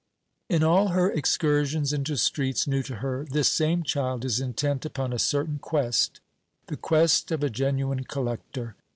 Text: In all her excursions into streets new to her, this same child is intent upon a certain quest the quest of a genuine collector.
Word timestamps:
In 0.49 0.63
all 0.63 0.87
her 0.87 1.11
excursions 1.11 1.93
into 1.93 2.17
streets 2.17 2.65
new 2.65 2.81
to 2.81 2.95
her, 3.05 3.23
this 3.23 3.49
same 3.49 3.83
child 3.83 4.25
is 4.25 4.39
intent 4.39 4.83
upon 4.83 5.13
a 5.13 5.19
certain 5.19 5.59
quest 5.59 6.21
the 6.65 6.75
quest 6.75 7.29
of 7.31 7.43
a 7.43 7.51
genuine 7.51 8.05
collector. 8.05 8.75